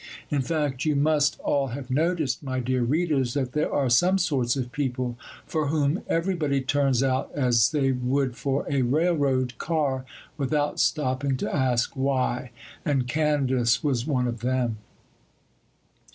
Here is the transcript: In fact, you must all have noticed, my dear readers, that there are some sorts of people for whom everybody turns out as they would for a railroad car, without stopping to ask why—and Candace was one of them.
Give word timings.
In 0.31 0.41
fact, 0.41 0.83
you 0.83 0.95
must 0.95 1.39
all 1.41 1.67
have 1.77 1.91
noticed, 1.91 2.41
my 2.41 2.59
dear 2.59 2.81
readers, 2.81 3.35
that 3.35 3.51
there 3.51 3.71
are 3.71 3.87
some 3.87 4.17
sorts 4.17 4.55
of 4.55 4.71
people 4.71 5.15
for 5.45 5.67
whom 5.67 6.01
everybody 6.07 6.59
turns 6.59 7.03
out 7.03 7.29
as 7.35 7.69
they 7.69 7.91
would 7.91 8.35
for 8.35 8.65
a 8.67 8.81
railroad 8.81 9.59
car, 9.59 10.03
without 10.37 10.79
stopping 10.79 11.37
to 11.37 11.55
ask 11.55 11.91
why—and 11.95 13.07
Candace 13.07 13.83
was 13.83 14.07
one 14.07 14.27
of 14.27 14.39
them. 14.39 14.77